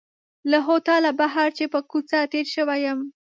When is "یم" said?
2.85-2.99